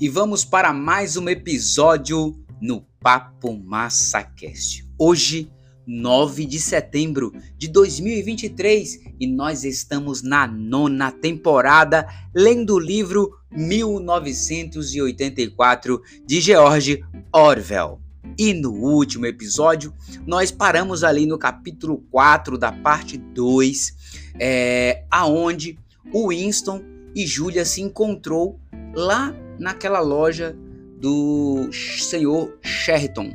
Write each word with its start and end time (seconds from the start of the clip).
e 0.00 0.08
vamos 0.08 0.44
para 0.44 0.72
mais 0.72 1.16
um 1.16 1.28
episódio 1.28 2.32
no 2.60 2.86
Papo 3.00 3.52
MassaCast. 3.52 4.86
Hoje, 4.96 5.50
9 5.84 6.46
de 6.46 6.60
setembro 6.60 7.32
de 7.56 7.66
2023 7.66 9.00
e 9.18 9.26
nós 9.26 9.64
estamos 9.64 10.22
na 10.22 10.46
nona 10.46 11.10
temporada 11.10 12.06
lendo 12.32 12.74
o 12.74 12.78
livro 12.78 13.36
1984 13.50 16.00
de 16.24 16.40
George 16.40 17.04
Orwell. 17.32 18.00
E 18.38 18.54
no 18.54 18.70
último 18.72 19.26
episódio, 19.26 19.92
nós 20.24 20.52
paramos 20.52 21.02
ali 21.02 21.26
no 21.26 21.38
capítulo 21.38 22.04
4 22.10 22.56
da 22.56 22.70
parte 22.70 23.18
2, 23.18 23.96
é, 24.38 25.04
aonde 25.10 25.76
o 26.12 26.28
Winston 26.28 26.84
e 27.16 27.26
Julia 27.26 27.64
se 27.64 27.80
encontrou 27.80 28.60
lá 28.94 29.34
naquela 29.58 30.00
loja 30.00 30.56
do 31.00 31.68
senhor 31.72 32.58
Sheraton. 32.62 33.32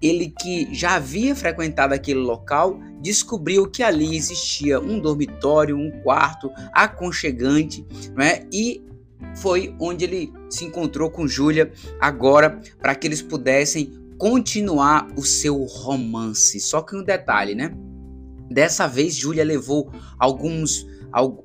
Ele 0.00 0.32
que 0.38 0.74
já 0.74 0.96
havia 0.96 1.34
frequentado 1.34 1.94
aquele 1.94 2.20
local, 2.20 2.78
descobriu 3.00 3.70
que 3.70 3.82
ali 3.82 4.16
existia 4.16 4.78
um 4.80 4.98
dormitório, 4.98 5.76
um 5.76 5.90
quarto 6.02 6.50
aconchegante, 6.72 7.86
né? 8.14 8.46
E 8.52 8.84
foi 9.36 9.74
onde 9.80 10.04
ele 10.04 10.32
se 10.50 10.64
encontrou 10.64 11.10
com 11.10 11.26
Júlia 11.26 11.72
agora 12.00 12.60
para 12.80 12.94
que 12.94 13.06
eles 13.06 13.22
pudessem 13.22 13.92
continuar 14.18 15.08
o 15.16 15.22
seu 15.22 15.64
romance. 15.64 16.60
Só 16.60 16.82
que 16.82 16.96
um 16.96 17.02
detalhe, 17.02 17.54
né? 17.54 17.74
Dessa 18.50 18.86
vez 18.86 19.14
Júlia 19.14 19.44
levou 19.44 19.90
alguns 20.18 20.86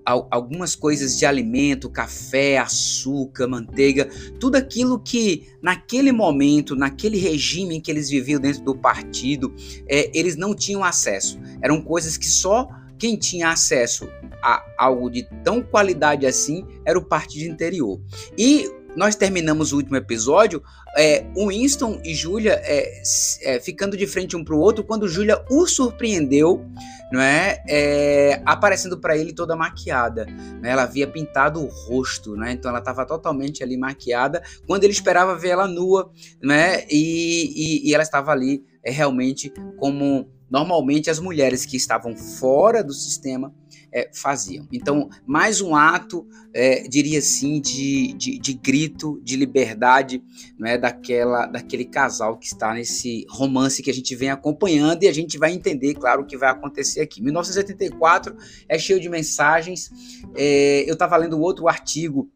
algumas 0.05 0.75
coisas 0.75 1.17
de 1.17 1.25
alimento, 1.25 1.89
café, 1.89 2.57
açúcar, 2.57 3.47
manteiga, 3.47 4.09
tudo 4.39 4.55
aquilo 4.55 4.99
que 4.99 5.47
naquele 5.61 6.11
momento, 6.11 6.75
naquele 6.75 7.19
regime 7.19 7.79
que 7.79 7.91
eles 7.91 8.09
viviam 8.09 8.39
dentro 8.39 8.63
do 8.63 8.75
partido, 8.75 9.53
é, 9.87 10.09
eles 10.17 10.35
não 10.35 10.55
tinham 10.55 10.83
acesso. 10.83 11.39
Eram 11.61 11.81
coisas 11.81 12.17
que 12.17 12.27
só 12.27 12.67
quem 12.97 13.15
tinha 13.15 13.49
acesso 13.49 14.09
a 14.41 14.63
algo 14.77 15.09
de 15.09 15.27
tão 15.43 15.61
qualidade 15.61 16.25
assim 16.25 16.65
era 16.85 16.97
o 16.97 17.03
partido 17.03 17.49
interior. 17.49 18.01
E 18.37 18.69
nós 18.99 19.15
terminamos 19.15 19.71
o 19.71 19.77
último 19.77 19.95
episódio, 19.95 20.61
é, 20.97 21.25
Winston 21.33 22.01
e 22.03 22.13
Julia 22.13 22.59
é, 22.61 23.01
é, 23.43 23.59
ficando 23.61 23.95
de 23.95 24.05
frente 24.05 24.35
um 24.35 24.43
para 24.43 24.53
o 24.53 24.59
outro, 24.59 24.83
quando 24.83 25.07
Julia 25.07 25.41
o 25.49 25.65
surpreendeu, 25.65 26.65
não 27.09 27.21
é, 27.21 27.63
é 27.65 28.41
aparecendo 28.45 28.99
para 28.99 29.17
ele 29.17 29.31
toda 29.31 29.55
maquiada. 29.55 30.25
Né? 30.25 30.71
Ela 30.71 30.83
havia 30.83 31.07
pintado 31.07 31.63
o 31.63 31.67
rosto, 31.67 32.35
né? 32.35 32.51
então 32.51 32.67
ela 32.67 32.79
estava 32.79 33.05
totalmente 33.05 33.63
ali 33.63 33.77
maquiada, 33.77 34.43
quando 34.67 34.83
ele 34.83 34.91
esperava 34.91 35.33
ver 35.33 35.51
ela 35.51 35.65
nua, 35.65 36.11
né? 36.43 36.83
e, 36.89 37.53
e, 37.55 37.89
e 37.89 37.93
ela 37.93 38.03
estava 38.03 38.33
ali 38.33 38.65
é, 38.83 38.91
realmente 38.91 39.49
como 39.77 40.29
normalmente 40.51 41.09
as 41.09 41.19
mulheres 41.19 41.65
que 41.65 41.77
estavam 41.77 42.17
fora 42.17 42.83
do 42.83 42.91
sistema 42.91 43.53
é, 43.91 44.09
faziam. 44.13 44.67
Então, 44.71 45.09
mais 45.25 45.61
um 45.61 45.75
ato, 45.75 46.27
é, 46.53 46.87
diria 46.87 47.19
assim, 47.19 47.59
de, 47.61 48.13
de, 48.13 48.39
de, 48.39 48.53
grito 48.53 49.19
de 49.23 49.35
liberdade 49.35 50.23
não 50.57 50.67
é, 50.67 50.77
daquela, 50.77 51.45
daquele 51.45 51.85
casal 51.85 52.37
que 52.37 52.47
está 52.47 52.73
nesse 52.73 53.25
romance 53.29 53.81
que 53.81 53.89
a 53.89 53.93
gente 53.93 54.15
vem 54.15 54.29
acompanhando 54.29 55.03
e 55.03 55.07
a 55.07 55.13
gente 55.13 55.37
vai 55.37 55.51
entender, 55.51 55.93
claro, 55.95 56.23
o 56.23 56.25
que 56.25 56.37
vai 56.37 56.49
acontecer 56.49 57.01
aqui. 57.01 57.21
1974 57.21 58.35
é 58.67 58.77
cheio 58.77 58.99
de 58.99 59.09
mensagens. 59.09 59.91
É, 60.35 60.83
eu 60.87 60.93
estava 60.93 61.17
lendo 61.17 61.39
outro 61.39 61.67
artigo 61.67 62.29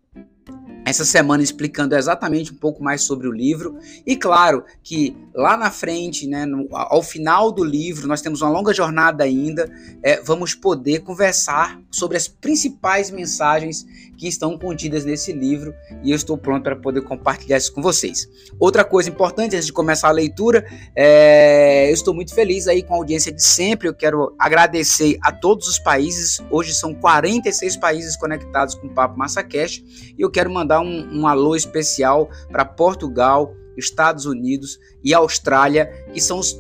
essa 0.86 1.06
semana 1.06 1.44
explicando 1.44 1.96
exatamente 1.96 2.52
um 2.52 2.56
pouco 2.56 2.84
mais 2.84 3.02
sobre 3.02 3.28
o 3.28 3.32
livro. 3.32 3.78
E 4.06 4.16
claro 4.16 4.64
que 4.84 5.16
lá 5.34 5.56
na 5.58 5.72
frente, 5.72 6.28
né, 6.28 6.46
no, 6.46 6.68
ao 6.72 7.02
final 7.02 7.52
do 7.52 7.64
livro, 7.64 8.08
nós 8.08 8.22
temos 8.22 8.42
uma 8.42 8.52
longa 8.52 8.74
jornada 8.74 9.24
ainda, 9.24 9.72
é, 10.02 10.22
vamos 10.22 10.54
poder 10.54 11.00
conversar 11.00 11.80
sobre 11.90 12.18
as 12.18 12.28
principais 12.28 13.10
mensagens 13.10 13.86
que 14.18 14.28
estão 14.28 14.58
contidas 14.58 15.04
nesse 15.04 15.34
livro 15.34 15.74
e 16.04 16.12
eu 16.12 16.16
estou 16.16 16.38
pronto 16.38 16.64
para 16.64 16.76
poder 16.76 17.02
compartilhar 17.02 17.58
isso 17.58 17.74
com 17.74 17.82
vocês. 17.82 18.28
Outra 18.60 18.84
coisa 18.84 19.10
importante 19.10 19.56
antes 19.56 19.66
de 19.66 19.74
começar 19.74 20.10
a 20.10 20.12
leitura, 20.12 20.66
é, 20.96 21.90
eu 21.90 21.94
estou 21.94 22.14
muito 22.14 22.34
feliz 22.34 22.68
aí 22.68 22.84
com 22.84 22.94
a 22.94 22.98
audiência 22.98 23.32
de 23.32 23.44
sempre. 23.44 23.88
Eu 23.88 23.94
quero 23.94 24.34
agradecer 24.38 25.18
a 25.22 25.32
todos 25.32 25.68
os 25.68 25.80
países. 25.80 26.40
Hoje 26.50 26.74
são 26.74 26.94
46 26.94 27.78
países 27.78 28.16
conectados 28.16 28.76
com 28.76 28.88
o 28.88 28.90
Papo 28.90 29.18
MassaCast 29.18 29.84
e 30.18 30.22
eu 30.22 30.30
quero 30.30 30.50
mandar 30.50 30.80
um, 30.84 31.22
um 31.22 31.28
alô 31.28 31.56
especial 31.56 32.30
para 32.52 32.66
Portugal, 32.66 33.56
Estados 33.78 34.26
Unidos 34.26 34.80
e 35.04 35.14
Austrália, 35.14 35.88
que 36.14 36.22
são 36.22 36.40
os 36.40 36.54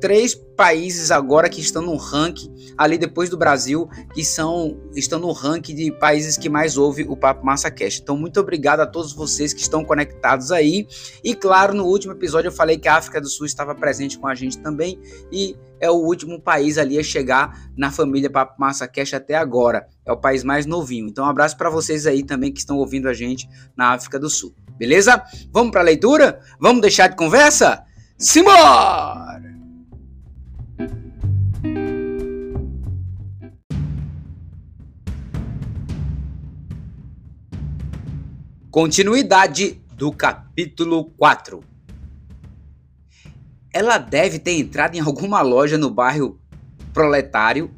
três 0.00 0.34
países 0.34 1.10
agora 1.10 1.48
que 1.48 1.60
estão 1.60 1.82
no 1.82 1.96
ranking, 1.96 2.52
ali 2.76 2.96
depois 2.96 3.28
do 3.28 3.36
Brasil, 3.36 3.88
que 4.14 4.24
são 4.24 4.80
estão 4.94 5.18
no 5.18 5.32
ranking 5.32 5.74
de 5.74 5.92
países 5.92 6.36
que 6.36 6.48
mais 6.48 6.76
ouve 6.76 7.04
o 7.08 7.16
Papo 7.16 7.44
Massa 7.44 7.70
Cash. 7.70 8.00
Então, 8.00 8.16
muito 8.16 8.40
obrigado 8.40 8.80
a 8.80 8.86
todos 8.86 9.12
vocês 9.12 9.52
que 9.52 9.60
estão 9.60 9.84
conectados 9.84 10.50
aí. 10.50 10.86
E 11.22 11.34
claro, 11.34 11.74
no 11.74 11.84
último 11.84 12.12
episódio 12.12 12.48
eu 12.48 12.52
falei 12.52 12.78
que 12.78 12.88
a 12.88 12.96
África 12.96 13.20
do 13.20 13.28
Sul 13.28 13.46
estava 13.46 13.74
presente 13.74 14.18
com 14.18 14.26
a 14.26 14.34
gente 14.34 14.58
também 14.58 14.98
e 15.30 15.56
é 15.78 15.90
o 15.90 15.94
último 15.94 16.40
país 16.40 16.78
ali 16.78 16.98
a 16.98 17.02
chegar 17.02 17.70
na 17.76 17.90
família 17.90 18.30
Papo 18.30 18.58
Massa 18.58 18.88
Cash 18.88 19.14
até 19.14 19.34
agora. 19.34 19.86
É 20.04 20.12
o 20.12 20.16
país 20.16 20.42
mais 20.42 20.64
novinho. 20.64 21.08
Então, 21.08 21.24
um 21.24 21.28
abraço 21.28 21.56
para 21.56 21.68
vocês 21.68 22.06
aí 22.06 22.22
também 22.22 22.52
que 22.52 22.58
estão 22.58 22.78
ouvindo 22.78 23.08
a 23.08 23.12
gente 23.12 23.48
na 23.76 23.92
África 23.92 24.18
do 24.18 24.30
Sul. 24.30 24.54
Beleza? 24.78 25.22
Vamos 25.52 25.70
para 25.70 25.80
a 25.80 25.84
leitura? 25.84 26.40
Vamos 26.60 26.80
deixar 26.80 27.08
de 27.08 27.16
conversa? 27.16 27.82
Simbora! 28.18 29.55
Continuidade 38.78 39.80
do 39.94 40.12
capítulo 40.12 41.06
4. 41.16 41.64
Ela 43.72 43.96
deve 43.96 44.38
ter 44.38 44.52
entrado 44.52 44.94
em 44.94 45.00
alguma 45.00 45.40
loja 45.40 45.78
no 45.78 45.88
bairro 45.88 46.38
proletário 46.92 47.70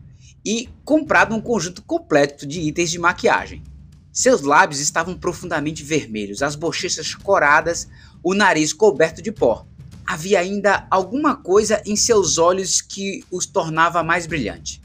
e 0.45 0.69
comprado 0.85 1.37
um 1.37 1.41
conjunto 1.41 1.83
completo 1.83 2.45
de 2.45 2.59
itens 2.63 2.91
de 2.91 2.99
maquiagem. 2.99 3.63
Seus 4.11 4.43
lábios 4.43 4.81
estavam 4.81 5.17
profundamente 5.17 5.85
vermelhos, 5.85 6.43
as 6.43 6.57
bochechas 6.57 7.15
coradas, 7.15 7.89
o 8.21 8.35
nariz 8.35 8.73
coberto 8.73 9.23
de 9.23 9.31
pó. 9.31 9.69
Havia 10.05 10.41
ainda 10.41 10.85
alguma 10.91 11.37
coisa 11.37 11.81
em 11.87 11.95
seus 11.95 12.39
olhos 12.39 12.81
que 12.81 13.25
os 13.31 13.47
tornava 13.47 14.03
mais 14.03 14.27
brilhante. 14.27 14.83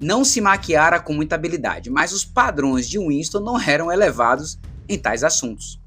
Não 0.00 0.24
se 0.24 0.40
maquiara 0.40 0.98
com 0.98 1.12
muita 1.12 1.36
habilidade, 1.36 1.90
mas 1.90 2.12
os 2.12 2.24
padrões 2.24 2.88
de 2.88 2.98
Winston 2.98 3.38
não 3.38 3.60
eram 3.60 3.92
elevados 3.92 4.58
em 4.88 4.98
tais 4.98 5.24
assuntos. 5.24 5.80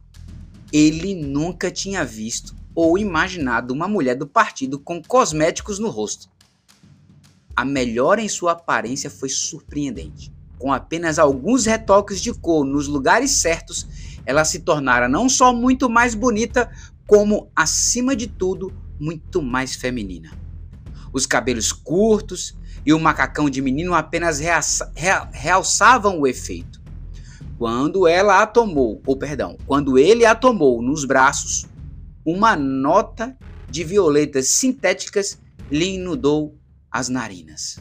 Ele 0.71 1.15
nunca 1.15 1.71
tinha 1.71 2.05
visto 2.05 2.55
ou 2.75 2.97
imaginado 2.97 3.73
uma 3.73 3.87
mulher 3.87 4.15
do 4.15 4.27
partido 4.27 4.79
com 4.79 5.01
cosméticos 5.01 5.79
no 5.79 5.89
rosto. 5.89 6.29
A 7.55 7.65
melhora 7.65 8.21
em 8.21 8.29
sua 8.29 8.53
aparência 8.53 9.09
foi 9.09 9.29
surpreendente. 9.29 10.31
Com 10.57 10.71
apenas 10.71 11.19
alguns 11.19 11.65
retoques 11.65 12.21
de 12.21 12.33
cor 12.33 12.63
nos 12.65 12.87
lugares 12.87 13.31
certos, 13.31 13.87
ela 14.25 14.45
se 14.45 14.59
tornara 14.59 15.09
não 15.09 15.27
só 15.27 15.53
muito 15.53 15.89
mais 15.89 16.13
bonita, 16.13 16.71
como, 17.07 17.49
acima 17.55 18.15
de 18.15 18.27
tudo, 18.27 18.71
muito 18.99 19.41
mais 19.41 19.75
feminina. 19.75 20.31
Os 21.11 21.25
cabelos 21.25 21.71
curtos 21.71 22.55
e 22.85 22.93
o 22.93 22.99
macacão 22.99 23.49
de 23.49 23.61
menino 23.61 23.93
apenas 23.93 24.39
realçavam 25.31 26.19
o 26.19 26.27
efeito. 26.27 26.78
Quando 27.59 28.07
ela 28.07 28.41
a 28.41 28.47
tomou, 28.47 29.03
ou 29.05 29.17
perdão, 29.17 29.57
quando 29.67 29.99
ele 29.99 30.25
a 30.25 30.33
tomou 30.33 30.81
nos 30.81 31.03
braços, 31.03 31.65
uma 32.25 32.55
nota 32.55 33.37
de 33.69 33.83
violetas 33.83 34.47
sintéticas 34.47 35.37
lhe 35.69 35.95
inundou 35.95 36.57
as 36.89 37.09
narinas. 37.09 37.77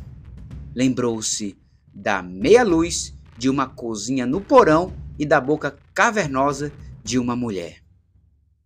Lembrou-se 0.75 1.57
da 1.95 2.21
meia 2.21 2.65
luz 2.65 3.15
de 3.39 3.49
uma 3.49 3.69
cozinha 3.69 4.27
no 4.27 4.41
porão 4.41 4.93
e 5.17 5.25
da 5.25 5.41
boca 5.41 5.79
cavernosa 5.95 6.73
de 7.05 7.17
uma 7.17 7.37
mulher. 7.37 7.81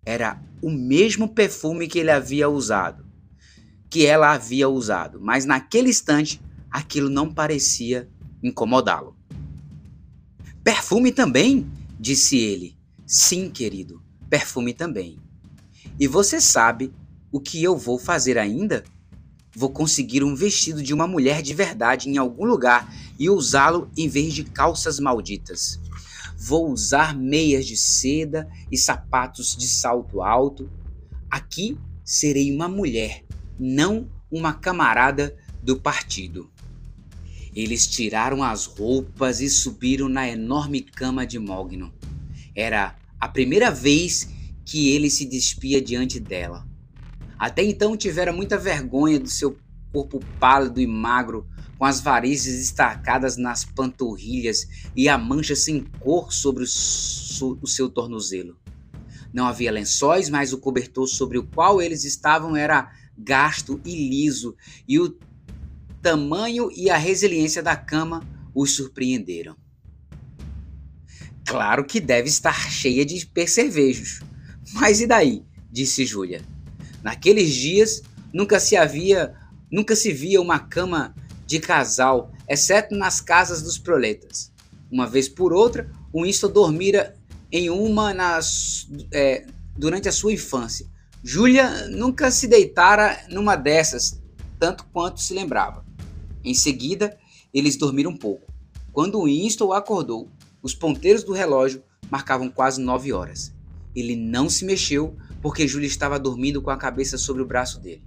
Era 0.07 0.43
o 0.63 0.71
mesmo 0.71 1.29
perfume 1.29 1.89
que 1.89 1.99
ele 1.99 2.11
havia 2.11 2.49
usado, 2.49 3.05
que 3.91 4.07
ela 4.07 4.33
havia 4.33 4.67
usado, 4.67 5.21
mas 5.21 5.45
naquele 5.45 5.91
instante 5.91 6.41
aquilo 6.71 7.11
não 7.11 7.31
parecia 7.31 8.09
incomodá-lo. 8.43 9.15
Perfume 10.65 11.11
também? 11.11 11.67
disse 11.99 12.37
ele. 12.37 12.77
Sim, 13.05 13.51
querido, 13.51 14.01
perfume 14.31 14.73
também. 14.73 15.19
E 15.99 16.07
você 16.07 16.41
sabe 16.41 16.93
o 17.33 17.41
que 17.41 17.61
eu 17.63 17.77
vou 17.77 17.99
fazer 17.99 18.39
ainda? 18.39 18.85
Vou 19.55 19.71
conseguir 19.71 20.23
um 20.23 20.37
vestido 20.37 20.81
de 20.81 20.95
uma 20.95 21.07
mulher 21.09 21.43
de 21.43 21.53
verdade 21.53 22.09
em 22.09 22.17
algum 22.17 22.45
lugar 22.45 22.95
e 23.19 23.29
usá-lo 23.29 23.91
em 23.97 24.09
vez 24.09 24.35
de 24.35 24.45
calças 24.45 25.01
malditas. 25.01 25.81
vou 26.39 26.71
usar 26.71 27.17
meias 27.17 27.67
de 27.67 27.77
seda 27.77 28.49
e 28.71 28.79
sapatos 28.79 29.57
de 29.57 29.67
salto 29.67 30.23
alto. 30.23 30.71
Aqui 31.29 31.77
serei 32.05 32.55
uma 32.55 32.69
mulher, 32.69 33.25
não 33.59 34.09
uma 34.31 34.55
camarada 34.55 35.37
do 35.61 35.79
partido. 35.79 36.52
Eles 37.55 37.87
tiraram 37.87 38.43
as 38.43 38.67
roupas 38.67 39.41
e 39.41 39.49
subiram 39.49 40.09
na 40.09 40.29
enorme 40.29 40.81
cama 40.81 41.27
de 41.27 41.39
Mogno. 41.39 41.93
Era 42.55 42.97
a 43.21 43.29
primeira 43.29 43.71
vez 43.71 44.29
que 44.65 44.91
ele 44.91 45.11
se 45.11 45.25
despia 45.25 45.81
diante 45.81 46.19
dela. 46.19 46.67
Até 47.39 47.63
então 47.63 47.97
tivera 47.97 48.33
muita 48.33 48.57
vergonha 48.57 49.19
do 49.19 49.29
seu 49.29 49.59
corpo 49.93 50.21
pálido 50.41 50.81
e 50.81 50.87
magro, 50.87 51.47
com 51.77 51.85
as 51.85 52.01
varizes 52.01 52.59
destacadas 52.61 53.37
nas 53.37 53.65
panturrilhas 53.65 54.67
e 54.97 55.09
a 55.09 55.19
mancha 55.19 55.55
sem 55.55 55.83
cor 56.01 56.33
sobre 56.33 56.63
o, 56.63 57.59
o 57.61 57.67
seu 57.67 57.91
tornozelo. 57.91 58.57
Não 59.33 59.47
havia 59.47 59.73
lençóis, 59.73 60.31
mas 60.31 60.53
o 60.53 60.59
cobertor 60.59 61.09
sobre 61.09 61.39
o 61.39 61.43
qual 61.43 61.83
eles 61.83 62.05
estavam 62.05 62.55
era 62.55 62.93
gasto 63.19 63.81
e 63.85 64.09
liso, 64.09 64.55
e 64.87 64.99
o 64.99 65.17
tamanho 66.03 66.69
e 66.75 66.91
a 66.91 66.97
resiliência 66.97 67.63
da 67.63 67.77
cama 67.77 68.23
os 68.55 68.75
surpreenderam. 68.75 69.57
Claro 71.47 71.85
que 71.85 72.01
deve 72.01 72.29
estar 72.29 72.71
cheia 72.71 73.05
de 73.05 73.25
percevejos. 73.27 74.21
Mas 74.73 75.01
e 75.01 75.07
daí? 75.07 75.45
disse 75.71 76.05
Júlia. 76.05 76.43
Naqueles 77.03 77.55
dias 77.55 78.03
nunca 78.33 78.61
se 78.61 78.77
havia, 78.77 79.35
nunca 79.71 79.97
se 79.97 80.13
via 80.13 80.41
uma 80.41 80.59
cama 80.59 81.15
de 81.47 81.59
casal, 81.59 82.33
exceto 82.49 82.95
nas 82.95 83.21
casas 83.21 83.63
dos 83.63 83.79
proletas. 83.79 84.53
Uma 84.91 85.07
vez 85.07 85.29
por 85.29 85.53
outra, 85.53 85.91
o 86.13 86.25
Winston 86.25 86.51
dormira 86.51 87.17
em 87.51 87.71
uma 87.71 88.15
nas, 88.15 88.89
é, 89.13 89.47
durante 89.77 90.09
a 90.09 90.13
sua 90.13 90.33
infância. 90.33 90.87
Júlia 91.23 91.89
nunca 91.89 92.31
se 92.31 92.47
deitara 92.47 93.25
numa 93.29 93.57
dessas, 93.57 94.21
tanto 94.59 94.85
quanto 94.93 95.21
se 95.21 95.35
lembrava. 95.35 95.82
Em 96.45 96.55
seguida, 96.55 97.17
eles 97.53 97.77
dormiram 97.77 98.11
um 98.11 98.17
pouco. 98.17 98.53
Quando 98.93 99.25
Winston 99.25 99.73
acordou, 99.73 100.29
os 100.63 100.75
ponteiros 100.75 101.25
do 101.25 101.33
relógio 101.33 101.83
marcavam 102.11 102.51
quase 102.51 102.81
nove 102.81 103.13
horas. 103.13 103.55
Ele 103.95 104.17
não 104.17 104.49
se 104.49 104.65
mexeu 104.65 105.17
porque 105.41 105.67
Júlia 105.67 105.87
estava 105.87 106.19
dormindo 106.19 106.63
com 106.63 106.71
a 106.71 106.77
cabeça 106.77 107.19
sobre 107.19 107.43
o 107.43 107.47
braço 107.47 107.81
dele. 107.81 108.03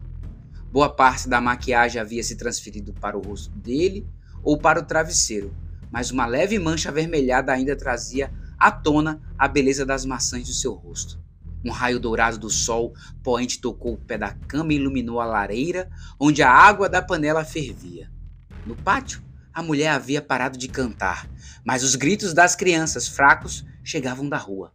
Boa 0.71 0.89
parte 0.89 1.29
da 1.29 1.39
maquiagem 1.39 2.01
havia 2.01 2.23
se 2.23 2.35
transferido 2.35 2.93
para 2.93 3.17
o 3.17 3.21
rosto 3.21 3.49
dele 3.57 4.07
ou 4.43 4.57
para 4.57 4.79
o 4.79 4.85
travesseiro, 4.85 5.55
mas 5.91 6.11
uma 6.11 6.25
leve 6.25 6.59
mancha 6.59 6.89
avermelhada 6.89 7.51
ainda 7.51 7.75
trazia 7.75 8.31
à 8.59 8.71
tona 8.71 9.21
a 9.37 9.47
beleza 9.47 9.85
das 9.85 10.05
maçãs 10.05 10.47
do 10.47 10.53
seu 10.53 10.73
rosto. 10.73 11.19
Um 11.63 11.71
raio 11.71 11.99
dourado 11.99 12.37
do 12.37 12.49
sol 12.49 12.93
poente 13.23 13.59
tocou 13.59 13.93
o 13.93 13.97
pé 13.97 14.17
da 14.17 14.33
cama 14.33 14.71
e 14.71 14.75
iluminou 14.75 15.19
a 15.19 15.25
lareira 15.25 15.89
onde 16.19 16.43
a 16.43 16.51
água 16.51 16.87
da 16.87 17.01
panela 17.01 17.43
fervia. 17.43 18.11
No 18.65 18.75
pátio, 18.75 19.21
a 19.53 19.61
mulher 19.61 19.89
havia 19.89 20.21
parado 20.21 20.57
de 20.57 20.67
cantar, 20.67 21.29
mas 21.63 21.83
os 21.83 21.95
gritos 21.95 22.33
das 22.33 22.55
crianças 22.55 23.07
fracos 23.07 23.63
chegavam 23.83 24.27
da 24.27 24.37
rua. 24.37 24.73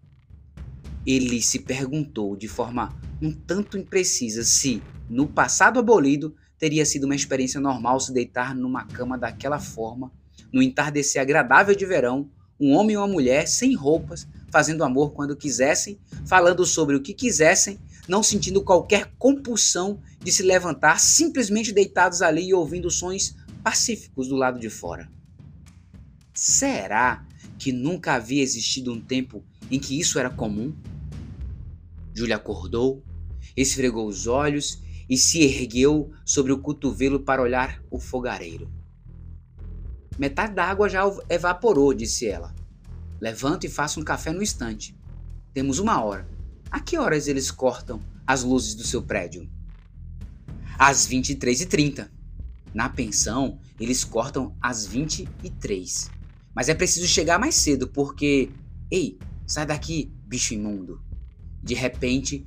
Ele 1.04 1.42
se 1.42 1.58
perguntou 1.58 2.36
de 2.36 2.46
forma 2.46 2.94
um 3.20 3.32
tanto 3.32 3.76
imprecisa 3.76 4.44
se, 4.44 4.80
no 5.08 5.26
passado 5.26 5.80
abolido, 5.80 6.34
teria 6.56 6.86
sido 6.86 7.04
uma 7.04 7.16
experiência 7.16 7.60
normal 7.60 7.98
se 7.98 8.12
deitar 8.12 8.54
numa 8.54 8.84
cama 8.84 9.18
daquela 9.18 9.58
forma, 9.58 10.12
no 10.52 10.62
entardecer 10.62 11.20
agradável 11.20 11.74
de 11.74 11.84
verão, 11.84 12.30
um 12.60 12.72
homem 12.72 12.94
e 12.94 12.96
uma 12.96 13.08
mulher 13.08 13.48
sem 13.48 13.74
roupas, 13.74 14.28
fazendo 14.52 14.84
amor 14.84 15.12
quando 15.12 15.36
quisessem, 15.36 15.98
falando 16.26 16.64
sobre 16.64 16.94
o 16.94 17.00
que 17.00 17.14
quisessem, 17.14 17.78
não 18.06 18.22
sentindo 18.22 18.62
qualquer 18.62 19.12
compulsão 19.18 20.00
de 20.18 20.30
se 20.30 20.42
levantar, 20.42 21.00
simplesmente 21.00 21.72
deitados 21.72 22.20
ali 22.20 22.48
e 22.48 22.54
ouvindo 22.54 22.90
sons 22.90 23.34
pacíficos 23.62 24.28
do 24.28 24.36
lado 24.36 24.58
de 24.58 24.70
fora. 24.70 25.10
Será 26.34 27.26
que 27.58 27.72
nunca 27.72 28.14
havia 28.14 28.42
existido 28.42 28.92
um 28.92 29.00
tempo 29.00 29.44
em 29.70 29.78
que 29.78 29.98
isso 29.98 30.18
era 30.18 30.30
comum? 30.30 30.74
Júlia 32.14 32.36
acordou, 32.36 33.04
esfregou 33.56 34.06
os 34.06 34.26
olhos 34.26 34.82
e 35.08 35.16
se 35.16 35.42
ergueu 35.42 36.12
sobre 36.24 36.52
o 36.52 36.58
cotovelo 36.58 37.20
para 37.20 37.42
olhar 37.42 37.82
o 37.90 37.98
fogareiro. 37.98 38.70
Metade 40.18 40.54
da 40.54 40.64
água 40.64 40.88
já 40.88 41.02
evaporou, 41.28 41.94
disse 41.94 42.26
ela. 42.26 42.54
Levanto 43.20 43.64
e 43.64 43.68
faço 43.70 44.00
um 44.00 44.04
café 44.04 44.32
no 44.32 44.42
instante. 44.42 44.96
Temos 45.52 45.78
uma 45.78 46.02
hora. 46.02 46.28
A 46.70 46.78
que 46.78 46.96
horas 46.96 47.26
eles 47.26 47.50
cortam 47.50 48.00
as 48.26 48.42
luzes 48.44 48.74
do 48.74 48.84
seu 48.84 49.02
prédio? 49.02 49.50
Às 50.78 51.08
23h30. 51.08 52.08
Na 52.72 52.88
pensão, 52.88 53.58
eles 53.78 54.04
cortam 54.04 54.54
às 54.60 54.86
23. 54.86 56.10
Mas 56.54 56.68
é 56.68 56.74
preciso 56.74 57.06
chegar 57.06 57.38
mais 57.38 57.54
cedo, 57.54 57.88
porque. 57.88 58.50
Ei, 58.90 59.18
sai 59.46 59.66
daqui, 59.66 60.12
bicho 60.26 60.54
imundo. 60.54 61.00
De 61.62 61.74
repente, 61.74 62.44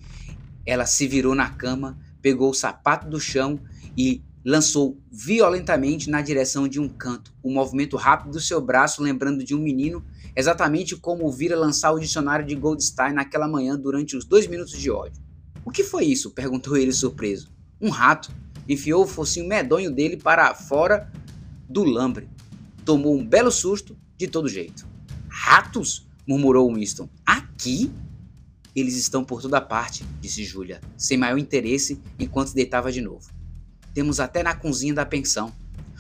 ela 0.65 0.85
se 0.85 1.07
virou 1.07 1.35
na 1.35 1.49
cama, 1.49 1.97
pegou 2.21 2.49
o 2.49 2.53
sapato 2.53 3.09
do 3.09 3.19
chão 3.19 3.59
e 3.97 4.23
lançou 4.45 4.99
violentamente 5.09 6.09
na 6.09 6.21
direção 6.21 6.67
de 6.67 6.79
um 6.79 6.89
canto. 6.89 7.33
O 7.41 7.49
um 7.49 7.53
movimento 7.53 7.95
rápido 7.95 8.31
do 8.31 8.41
seu 8.41 8.59
braço, 8.59 9.01
lembrando 9.01 9.43
de 9.43 9.55
um 9.55 9.59
menino, 9.59 10.03
exatamente 10.35 10.95
como 10.95 11.25
o 11.25 11.31
vira 11.31 11.57
lançar 11.57 11.91
o 11.91 11.99
dicionário 11.99 12.45
de 12.45 12.55
Goldstein 12.55 13.13
naquela 13.13 13.47
manhã 13.47 13.77
durante 13.77 14.17
os 14.17 14.25
dois 14.25 14.47
minutos 14.47 14.77
de 14.77 14.91
ódio. 14.91 15.21
O 15.63 15.71
que 15.71 15.83
foi 15.83 16.05
isso? 16.05 16.31
perguntou 16.31 16.75
ele 16.75 16.91
surpreso. 16.91 17.51
Um 17.79 17.89
rato 17.89 18.31
enfiou 18.67 19.03
o 19.03 19.07
focinho 19.07 19.47
medonho 19.47 19.91
dele 19.91 20.17
para 20.17 20.53
fora 20.53 21.11
do 21.67 21.83
lambre. 21.83 22.29
Tomou 22.85 23.15
um 23.15 23.25
belo 23.25 23.51
susto 23.51 23.97
de 24.17 24.27
todo 24.27 24.49
jeito. 24.49 24.87
Ratos? 25.27 26.07
murmurou 26.27 26.73
Winston. 26.73 27.09
Aqui? 27.25 27.91
Eles 28.75 28.95
estão 28.95 29.23
por 29.23 29.41
toda 29.41 29.61
parte, 29.61 30.03
disse 30.19 30.43
Júlia, 30.43 30.81
sem 30.97 31.17
maior 31.17 31.37
interesse 31.37 32.01
enquanto 32.17 32.49
se 32.49 32.55
deitava 32.55 32.91
de 32.91 33.01
novo. 33.01 33.29
Temos 33.93 34.19
até 34.19 34.41
na 34.41 34.55
cozinha 34.55 34.93
da 34.93 35.05
pensão. 35.05 35.53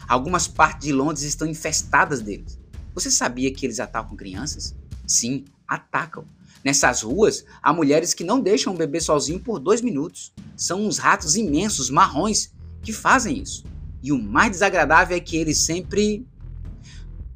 Algumas 0.07 0.47
partes 0.47 0.87
de 0.87 0.93
Londres 0.93 1.23
estão 1.23 1.47
infestadas 1.47 2.21
deles. 2.21 2.59
Você 2.95 3.11
sabia 3.11 3.53
que 3.53 3.65
eles 3.65 3.79
atacam 3.79 4.15
crianças? 4.15 4.75
Sim, 5.05 5.45
atacam. 5.67 6.25
Nessas 6.63 7.01
ruas, 7.01 7.45
há 7.61 7.73
mulheres 7.73 8.13
que 8.13 8.23
não 8.23 8.39
deixam 8.39 8.73
o 8.73 8.77
bebê 8.77 8.99
sozinho 8.99 9.39
por 9.39 9.59
dois 9.59 9.81
minutos. 9.81 10.33
São 10.55 10.85
uns 10.85 10.97
ratos 10.97 11.35
imensos, 11.35 11.89
marrons, 11.89 12.52
que 12.83 12.93
fazem 12.93 13.41
isso. 13.41 13.63
E 14.03 14.11
o 14.11 14.21
mais 14.21 14.51
desagradável 14.51 15.15
é 15.15 15.19
que 15.19 15.37
eles 15.37 15.59
sempre. 15.59 16.27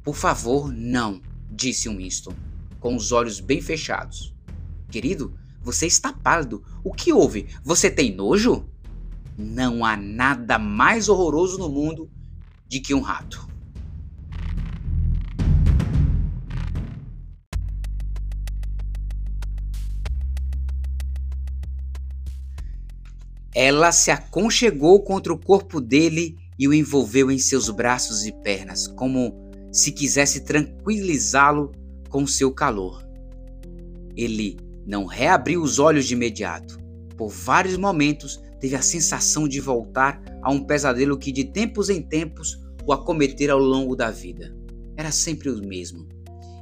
Por 0.04 0.14
favor, 0.14 0.70
não, 0.70 1.20
disse 1.50 1.88
Winston, 1.88 2.34
com 2.78 2.94
os 2.94 3.10
olhos 3.10 3.40
bem 3.40 3.60
fechados. 3.60 4.34
Querido, 4.90 5.34
você 5.62 5.86
está 5.86 6.12
pálido. 6.12 6.62
O 6.84 6.92
que 6.92 7.12
houve? 7.12 7.48
Você 7.64 7.90
tem 7.90 8.14
nojo? 8.14 8.68
Não 9.36 9.84
há 9.84 9.96
nada 9.96 10.58
mais 10.58 11.08
horroroso 11.08 11.58
no 11.58 11.68
mundo 11.68 12.10
de 12.66 12.80
que 12.80 12.94
um 12.94 13.00
rato. 13.00 13.47
Ela 23.60 23.90
se 23.90 24.12
aconchegou 24.12 25.02
contra 25.02 25.32
o 25.32 25.36
corpo 25.36 25.80
dele 25.80 26.38
e 26.56 26.68
o 26.68 26.72
envolveu 26.72 27.28
em 27.28 27.40
seus 27.40 27.68
braços 27.68 28.24
e 28.24 28.30
pernas, 28.30 28.86
como 28.86 29.34
se 29.72 29.90
quisesse 29.90 30.44
tranquilizá-lo 30.44 31.72
com 32.08 32.24
seu 32.24 32.52
calor. 32.52 33.04
Ele 34.16 34.56
não 34.86 35.06
reabriu 35.06 35.60
os 35.60 35.80
olhos 35.80 36.06
de 36.06 36.14
imediato. 36.14 36.78
Por 37.16 37.30
vários 37.30 37.76
momentos 37.76 38.40
teve 38.60 38.76
a 38.76 38.80
sensação 38.80 39.48
de 39.48 39.58
voltar 39.58 40.22
a 40.40 40.52
um 40.52 40.62
pesadelo 40.62 41.18
que 41.18 41.32
de 41.32 41.42
tempos 41.42 41.90
em 41.90 42.00
tempos 42.00 42.64
o 42.86 42.92
acometera 42.92 43.54
ao 43.54 43.58
longo 43.58 43.96
da 43.96 44.08
vida. 44.08 44.56
Era 44.96 45.10
sempre 45.10 45.50
o 45.50 45.66
mesmo. 45.66 46.06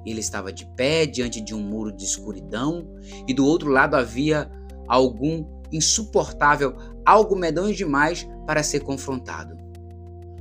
Ele 0.06 0.20
estava 0.20 0.50
de 0.50 0.64
pé 0.74 1.04
diante 1.04 1.42
de 1.42 1.54
um 1.54 1.60
muro 1.60 1.94
de 1.94 2.04
escuridão 2.04 2.88
e 3.28 3.34
do 3.34 3.44
outro 3.44 3.68
lado 3.68 3.96
havia 3.96 4.50
algum 4.88 5.44
insuportável, 5.72 6.76
algo 7.04 7.36
medonho 7.36 7.74
demais 7.74 8.26
para 8.46 8.62
ser 8.62 8.80
confrontado. 8.80 9.56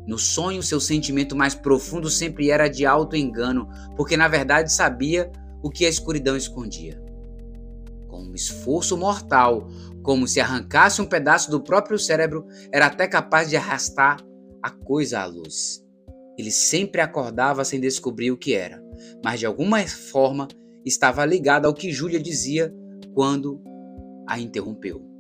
No 0.07 0.19
sonho, 0.19 0.61
seu 0.61 0.79
sentimento 0.79 1.35
mais 1.35 1.55
profundo 1.55 2.09
sempre 2.09 2.51
era 2.51 2.67
de 2.67 2.85
auto-engano, 2.85 3.67
porque 3.95 4.15
na 4.15 4.27
verdade 4.27 4.71
sabia 4.71 5.31
o 5.63 5.69
que 5.69 5.85
a 5.85 5.89
escuridão 5.89 6.37
escondia. 6.37 7.01
Com 8.07 8.21
um 8.21 8.35
esforço 8.35 8.95
mortal, 8.95 9.67
como 10.03 10.27
se 10.27 10.39
arrancasse 10.39 11.01
um 11.01 11.07
pedaço 11.07 11.49
do 11.49 11.59
próprio 11.59 11.97
cérebro, 11.97 12.45
era 12.71 12.85
até 12.85 13.07
capaz 13.07 13.49
de 13.49 13.57
arrastar 13.57 14.19
a 14.61 14.69
coisa 14.69 15.19
à 15.19 15.25
luz. 15.25 15.83
Ele 16.37 16.51
sempre 16.51 17.01
acordava 17.01 17.65
sem 17.65 17.79
descobrir 17.79 18.31
o 18.31 18.37
que 18.37 18.53
era, 18.53 18.83
mas 19.23 19.39
de 19.39 19.47
alguma 19.47 19.79
forma 19.87 20.47
estava 20.85 21.25
ligada 21.25 21.67
ao 21.67 21.73
que 21.73 21.91
Júlia 21.91 22.19
dizia 22.19 22.71
quando 23.15 23.59
a 24.27 24.39
interrompeu. 24.39 25.14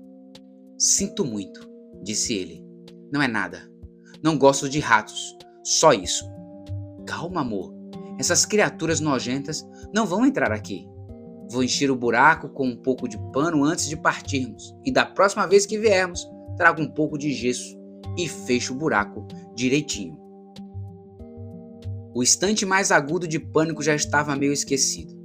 Sinto 0.77 1.23
muito, 1.23 1.69
disse 2.03 2.33
ele. 2.33 2.65
Não 3.11 3.21
é 3.21 3.27
nada. 3.27 3.71
Não 4.21 4.37
gosto 4.37 4.67
de 4.67 4.79
ratos. 4.79 5.37
Só 5.63 5.93
isso. 5.93 6.25
Calma, 7.05 7.41
amor. 7.41 7.73
Essas 8.19 8.45
criaturas 8.45 8.99
nojentas 8.99 9.65
não 9.93 10.05
vão 10.05 10.25
entrar 10.25 10.51
aqui. 10.51 10.85
Vou 11.49 11.63
encher 11.63 11.89
o 11.89 11.95
buraco 11.95 12.49
com 12.49 12.67
um 12.67 12.75
pouco 12.75 13.07
de 13.07 13.17
pano 13.31 13.63
antes 13.63 13.87
de 13.87 13.95
partirmos. 13.95 14.75
E 14.83 14.91
da 14.91 15.05
próxima 15.05 15.47
vez 15.47 15.65
que 15.65 15.77
viermos, 15.77 16.27
trago 16.57 16.81
um 16.81 16.91
pouco 16.91 17.17
de 17.17 17.31
gesso 17.31 17.77
e 18.17 18.27
fecho 18.27 18.73
o 18.73 18.77
buraco 18.77 19.25
direitinho. 19.55 20.17
O 22.13 22.21
instante 22.21 22.65
mais 22.65 22.91
agudo 22.91 23.27
de 23.27 23.39
pânico 23.39 23.81
já 23.81 23.95
estava 23.95 24.35
meio 24.35 24.51
esquecido. 24.51 25.15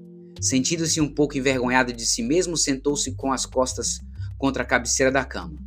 Sentindo-se 0.40 1.00
um 1.00 1.12
pouco 1.12 1.37
envergonhado 1.37 1.92
de 1.92 2.07
si 2.07 2.23
mesmo, 2.23 2.57
sentou-se 2.57 3.14
com 3.14 3.33
as 3.33 3.47
costas 3.47 4.00
contra 4.40 4.62
a 4.62 4.66
cabeceira 4.66 5.12
da 5.12 5.23
cama. 5.23 5.59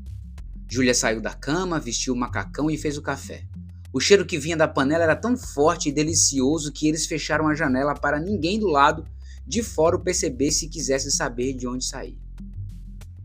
Júlia 0.68 0.96
saiu 0.96 1.22
da 1.22 1.32
cama, 1.32 1.80
vestiu 1.80 2.12
o 2.12 2.18
macacão 2.18 2.72
e 2.72 2.78
fez 2.78 2.98
o 2.98 3.04
café. 3.04 3.44
O 3.94 4.00
cheiro 4.00 4.26
que 4.26 4.40
vinha 4.40 4.58
da 4.58 4.68
panela 4.68 5.04
era 5.04 5.16
tão 5.16 5.38
forte 5.38 5.90
e 5.90 5.92
delicioso 5.92 6.72
que 6.72 6.88
eles 6.88 7.06
fecharam 7.06 7.48
a 7.48 7.54
janela 7.54 7.94
para 7.94 8.20
ninguém 8.20 8.60
do 8.60 8.66
lado 8.66 9.06
de 9.46 9.62
fora 9.62 9.96
o 9.96 10.00
perceber 10.00 10.50
se 10.50 10.68
quisesse 10.68 11.12
saber 11.12 11.54
de 11.54 11.68
onde 11.68 11.86
sair. 11.86 12.18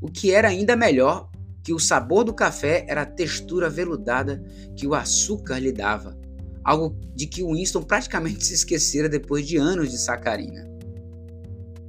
O 0.02 0.11
que 0.11 0.31
era 0.31 0.49
ainda 0.49 0.76
melhor 0.76 1.31
que 1.62 1.73
o 1.73 1.78
sabor 1.78 2.25
do 2.25 2.35
café 2.35 2.85
era 2.87 3.02
a 3.02 3.07
textura 3.07 3.71
veludada 3.71 4.45
que 4.76 4.87
o 4.87 4.95
açúcar 4.95 5.59
lhe 5.59 5.73
dava, 5.73 6.14
algo 6.62 6.95
de 7.14 7.26
que 7.26 7.43
Winston 7.43 7.83
praticamente 7.83 8.45
se 8.45 8.52
esquecera 8.52 9.09
depois 9.09 9.49
de 9.49 9.57
anos 9.57 9.90
de 9.90 9.97
sacarina. 9.97 10.69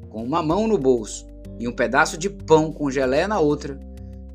Com 0.10 0.24
uma 0.24 0.42
mão 0.42 0.66
no 0.66 0.78
bolso 0.78 1.28
e 1.60 1.68
um 1.68 1.74
pedaço 1.74 2.18
de 2.18 2.30
pão 2.30 2.72
com 2.72 2.89
geleia 2.89 3.28
na 3.28 3.39
outra, 3.39 3.80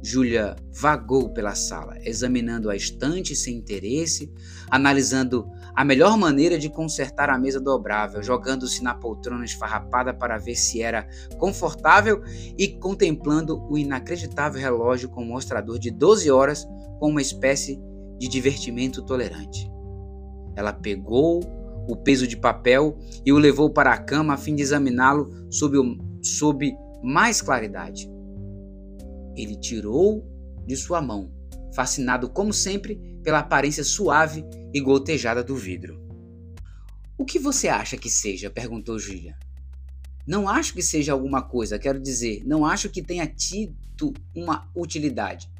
Júlia 0.05 0.55
vagou 0.71 1.31
pela 1.31 1.55
sala, 1.55 1.97
examinando 2.05 2.69
a 2.69 2.77
estante 2.77 3.35
sem 3.35 3.57
interesse, 3.57 4.31
analisando 4.71 5.49
a 5.75 5.83
melhor 5.83 6.19
maneira 6.19 6.59
de 6.59 6.69
consertar 6.69 7.31
a 7.31 7.39
mesa 7.39 7.59
dobrável, 7.59 8.23
jogando-se 8.23 8.83
na 8.83 8.95
poltrona 8.95 9.47
esfarrapada 9.47 10.13
para 10.13 10.37
ver 10.37 10.57
se 10.57 10.83
era 10.83 11.09
confortável 11.39 12.23
e 12.59 12.69
contemplando 12.69 13.67
o 13.71 13.79
inacreditável 13.79 14.61
relógio 14.61 15.09
com 15.09 15.25
mostrador 15.25 15.79
de 15.79 15.91
12 15.91 16.31
horas 16.31 16.69
com 17.01 17.09
uma 17.09 17.23
espécie 17.23 17.81
de 18.19 18.29
divertimento 18.29 19.03
tolerante. 19.03 19.71
Ela 20.55 20.75
pegou 20.75 21.41
o 21.89 21.97
peso 21.97 22.27
de 22.27 22.37
papel 22.37 22.99
e 23.25 23.33
o 23.33 23.39
levou 23.39 23.71
para 23.71 23.93
a 23.93 23.99
cama 23.99 24.35
a 24.35 24.39
fim 24.39 24.55
de 24.55 24.63
examiná-lo 24.63 25.31
sob, 25.51 25.79
sob 26.23 26.77
mais 27.05 27.43
claridade. 27.43 28.11
Ele 29.37 29.57
tirou 29.57 30.27
de 30.67 30.75
sua 30.75 31.03
mão, 31.03 31.31
fascinado 31.75 32.31
como 32.31 32.51
sempre 32.51 32.97
pela 33.23 33.41
aparência 33.41 33.85
suave 33.85 34.43
e 34.73 34.81
gotejada 34.81 35.45
do 35.45 35.55
vidro. 35.55 36.03
O 37.19 37.27
que 37.27 37.39
você 37.39 37.69
acha 37.69 37.99
que 37.99 38.09
seja? 38.09 38.49
perguntou 38.49 38.99
Julia. 38.99 39.37
Não 40.27 40.49
acho 40.49 40.73
que 40.73 40.81
seja 40.81 41.13
alguma 41.13 41.43
coisa, 41.43 41.79
quero 41.79 42.01
dizer, 42.01 42.43
não 42.47 42.65
acho 42.65 42.89
que 42.89 43.03
tenha 43.03 43.27
tido 43.27 44.15
uma 44.35 44.71
utilidade. 44.75 45.51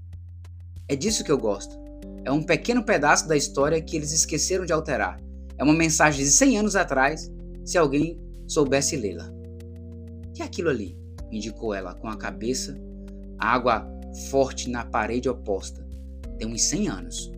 É 0.89 0.97
disso 0.97 1.23
que 1.23 1.31
eu 1.31 1.37
gosto. 1.37 1.77
É 2.25 2.33
um 2.33 2.43
pequeno 2.43 2.83
pedaço 2.83 3.29
da 3.29 3.37
história 3.37 3.83
que 3.83 3.97
eles 3.97 4.13
esqueceram 4.13 4.65
de 4.65 4.73
alterar. 4.73 5.21
É 5.59 5.63
uma 5.63 5.75
mensagem 5.75 6.25
de 6.25 6.31
100 6.31 6.59
anos 6.59 6.77
atrás, 6.77 7.31
se 7.67 7.77
alguém 7.77 8.19
soubesse 8.49 8.97
lê-la. 8.97 9.31
Que 10.33 10.41
é 10.41 10.47
aquilo 10.47 10.71
ali? 10.71 11.04
Indicou 11.37 11.75
ela 11.75 11.95
com 11.95 12.09
a 12.09 12.17
cabeça 12.17 12.79
água 13.39 13.87
forte 14.31 14.71
na 14.71 14.85
parede 14.85 15.29
oposta. 15.29 15.87
Tem 16.39 16.47
uns 16.49 16.63
100 16.63 16.89
anos. 16.89 17.33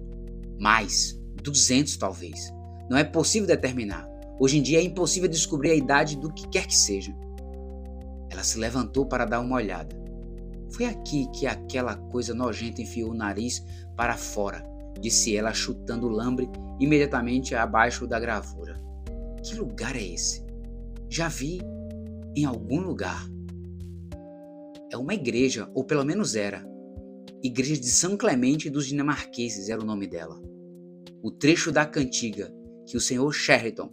Mais, 0.59 1.19
200 1.43 1.97
talvez. 1.97 2.53
Não 2.89 2.97
é 2.97 3.05
possível 3.05 3.47
determinar. 3.47 4.09
Hoje 4.39 4.59
em 4.59 4.63
dia 4.63 4.79
é 4.79 4.83
impossível 4.83 5.29
descobrir 5.29 5.71
a 5.71 5.75
idade 5.75 6.17
do 6.17 6.33
que 6.33 6.49
quer 6.49 6.67
que 6.67 6.77
seja. 6.77 7.15
Ela 8.31 8.43
se 8.43 8.59
levantou 8.59 9.07
para 9.07 9.25
dar 9.25 9.41
uma 9.41 9.57
olhada. 9.57 9.97
Foi 10.71 10.87
aqui 10.87 11.27
que 11.33 11.47
aquela 11.47 11.97
coisa 11.97 12.35
nojenta 12.35 12.83
enfiou 12.83 13.11
o 13.11 13.15
nariz 13.15 13.65
para 13.97 14.17
fora, 14.17 14.63
disse 15.01 15.35
ela, 15.35 15.55
chutando 15.55 16.07
o 16.07 16.11
lambre 16.11 16.51
imediatamente 16.79 17.55
abaixo 17.55 18.07
da 18.07 18.21
gravura. 18.21 18.79
Que 19.43 19.55
lugar 19.55 19.97
é 19.97 20.03
esse? 20.03 20.45
Já 21.09 21.29
vi 21.29 21.61
em 22.35 22.45
algum 22.45 22.81
lugar 22.81 23.27
é 24.93 24.97
uma 24.97 25.15
igreja, 25.15 25.71
ou 25.75 25.85
pelo 25.85 26.05
menos 26.05 26.35
era. 26.35 26.65
Igreja 27.43 27.81
de 27.81 27.89
São 27.89 28.17
Clemente 28.17 28.71
dos 28.71 28.87
Dinamarqueses 28.87 29.69
era 29.69 29.81
o 29.81 29.85
nome 29.85 30.07
dela. 30.07 30.41
O 31.23 31.31
trecho 31.31 31.73
da 31.73 31.85
cantiga 31.85 32.53
que 32.87 32.97
o 32.97 33.01
senhor 33.01 33.33
Sheridan 33.33 33.89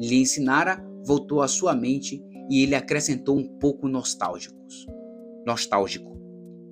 lhe 0.00 0.16
ensinara 0.16 0.84
voltou 1.04 1.42
à 1.42 1.48
sua 1.48 1.74
mente 1.74 2.22
e 2.48 2.62
ele 2.62 2.74
acrescentou 2.74 3.36
um 3.36 3.58
pouco 3.58 3.88
nostálgicos. 3.88 4.86
Nostálgico. 5.44 6.16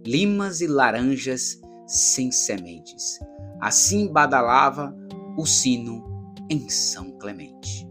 Limas 0.07 0.61
e 0.61 0.66
laranjas 0.66 1.61
sem 1.87 2.31
sementes. 2.31 3.19
Assim 3.61 4.12
badalava 4.12 4.95
o 5.37 5.47
sino 5.47 6.04
em 6.50 6.69
São 6.69 7.19
Clemente. 7.19 7.88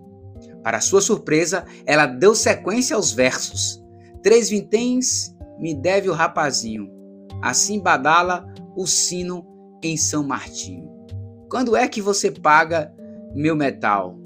Para 0.64 0.80
sua 0.80 1.02
surpresa, 1.02 1.66
ela 1.86 2.06
deu 2.06 2.34
sequência 2.34 2.96
aos 2.96 3.12
versos. 3.12 3.84
Três 4.22 4.50
vinténs 4.50 5.33
me 5.60 5.74
deve 5.74 6.10
o 6.10 6.14
rapazinho. 6.14 6.90
Assim 7.42 7.80
badala 7.80 8.46
o 8.76 8.88
sino 8.88 9.46
em 9.84 9.98
São 9.98 10.24
Martinho. 10.24 10.90
Quando 11.50 11.76
é 11.76 11.88
que 11.88 12.02
você 12.02 12.32
paga 12.32 12.94
meu 13.34 13.56
metal? 13.56 14.20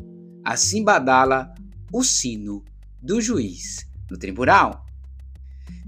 Assim 0.43 0.83
badala 0.83 1.53
o 1.91 2.03
sino 2.03 2.63
do 3.01 3.19
juiz 3.19 3.87
no 4.09 4.17
tribunal. 4.17 4.85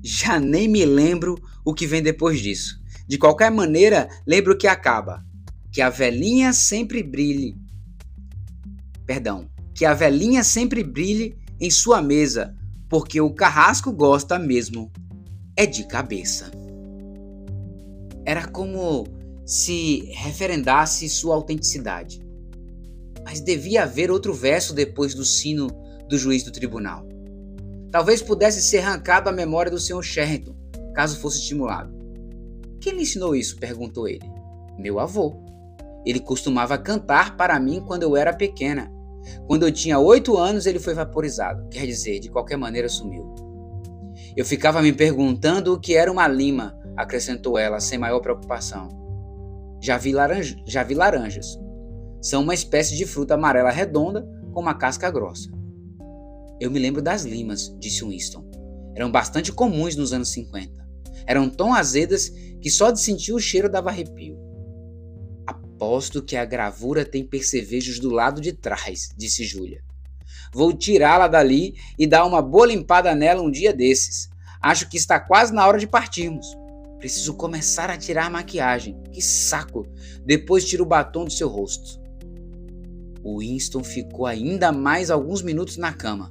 Já 0.03 0.39
nem 0.39 0.67
me 0.67 0.85
lembro 0.85 1.35
o 1.63 1.73
que 1.73 1.87
vem 1.87 2.01
depois 2.01 2.39
disso. 2.39 2.79
De 3.07 3.17
qualquer 3.17 3.51
maneira, 3.51 4.09
lembro 4.25 4.57
que 4.57 4.67
acaba. 4.67 5.25
Que 5.71 5.81
a 5.81 5.89
velhinha 5.89 6.53
sempre 6.53 7.03
brilhe. 7.03 7.57
Perdão. 9.05 9.49
Que 9.73 9.85
a 9.85 9.93
velhinha 9.93 10.43
sempre 10.43 10.83
brilhe 10.83 11.37
em 11.59 11.69
sua 11.69 12.01
mesa, 12.01 12.55
porque 12.89 13.19
o 13.21 13.33
carrasco 13.33 13.91
gosta 13.91 14.37
mesmo 14.37 14.91
é 15.59 15.65
de 15.65 15.83
cabeça. 15.83 16.49
Era 18.23 18.47
como 18.47 19.05
se 19.45 20.05
referendasse 20.13 21.09
sua 21.09 21.35
autenticidade. 21.35 22.25
Mas 23.25 23.41
devia 23.41 23.83
haver 23.83 24.09
outro 24.09 24.33
verso 24.33 24.73
depois 24.73 25.13
do 25.13 25.25
sino 25.25 25.67
do 26.07 26.17
juiz 26.17 26.43
do 26.43 26.51
tribunal. 26.51 27.05
Talvez 27.91 28.21
pudesse 28.21 28.61
ser 28.61 28.77
arrancado 28.77 29.27
a 29.27 29.33
memória 29.33 29.69
do 29.69 29.77
Sr. 29.77 30.01
Sherrington, 30.01 30.55
caso 30.95 31.19
fosse 31.19 31.39
estimulado. 31.39 31.93
Quem 32.79 32.93
lhe 32.93 33.01
ensinou 33.01 33.35
isso? 33.35 33.57
perguntou 33.57 34.07
ele. 34.07 34.31
Meu 34.77 34.97
avô. 34.97 35.43
Ele 36.05 36.21
costumava 36.21 36.77
cantar 36.77 37.35
para 37.35 37.59
mim 37.59 37.83
quando 37.85 38.03
eu 38.03 38.15
era 38.15 38.31
pequena. 38.31 38.89
Quando 39.45 39.63
eu 39.63 39.73
tinha 39.73 39.99
oito 39.99 40.37
anos, 40.37 40.65
ele 40.65 40.79
foi 40.79 40.93
vaporizado, 40.93 41.67
quer 41.67 41.85
dizer, 41.85 42.21
de 42.21 42.29
qualquer 42.29 42.55
maneira 42.55 42.87
sumiu. 42.87 43.48
Eu 44.39 44.45
ficava 44.45 44.81
me 44.81 44.93
perguntando 44.93 45.73
o 45.73 45.77
que 45.77 45.95
era 45.95 46.09
uma 46.09 46.25
lima, 46.25 46.73
acrescentou 46.95 47.57
ela, 47.57 47.81
sem 47.81 47.99
maior 47.99 48.21
preocupação. 48.21 48.87
Já 49.81 49.97
vi, 49.97 50.13
laranja, 50.13 50.55
já 50.65 50.81
vi 50.81 50.95
laranjas. 50.95 51.59
São 52.21 52.43
uma 52.43 52.53
espécie 52.53 52.95
de 52.95 53.05
fruta 53.05 53.33
amarela 53.33 53.69
redonda 53.69 54.25
com 54.53 54.61
uma 54.61 54.73
casca 54.75 55.11
grossa. 55.11 55.51
Eu 56.57 56.71
me 56.71 56.79
lembro 56.79 57.01
das 57.01 57.23
limas, 57.23 57.75
disse 57.79 58.05
Winston. 58.05 58.49
Eram 58.95 59.11
bastante 59.11 59.51
comuns 59.51 59.97
nos 59.97 60.13
anos 60.13 60.29
50. 60.29 60.87
Eram 61.27 61.49
tão 61.49 61.73
azedas 61.73 62.29
que 62.61 62.69
só 62.69 62.91
de 62.91 63.01
sentir 63.01 63.33
o 63.33 63.39
cheiro 63.41 63.69
dava 63.69 63.89
arrepio. 63.89 64.37
Aposto 65.45 66.23
que 66.23 66.37
a 66.37 66.45
gravura 66.45 67.03
tem 67.03 67.27
percevejos 67.27 67.99
do 67.99 68.09
lado 68.09 68.39
de 68.39 68.53
trás, 68.53 69.09
disse 69.17 69.43
Júlia. 69.43 69.83
Vou 70.53 70.73
tirá-la 70.73 71.27
dali 71.27 71.75
e 71.97 72.07
dar 72.07 72.25
uma 72.25 72.41
boa 72.41 72.67
limpada 72.67 73.13
nela 73.13 73.41
um 73.41 73.51
dia 73.51 73.73
desses. 73.73 74.29
Acho 74.61 74.89
que 74.89 74.97
está 74.97 75.19
quase 75.19 75.53
na 75.53 75.65
hora 75.67 75.77
de 75.77 75.87
partirmos. 75.87 76.47
Preciso 76.97 77.33
começar 77.35 77.89
a 77.89 77.97
tirar 77.97 78.25
a 78.25 78.29
maquiagem. 78.29 79.01
Que 79.11 79.21
saco! 79.21 79.87
Depois 80.25 80.65
tiro 80.65 80.83
o 80.83 80.87
batom 80.87 81.23
do 81.23 81.31
seu 81.31 81.47
rosto. 81.47 81.99
O 83.23 83.39
Winston 83.39 83.83
ficou 83.83 84.25
ainda 84.25 84.71
mais 84.71 85.09
alguns 85.09 85.41
minutos 85.41 85.77
na 85.77 85.93
cama. 85.93 86.29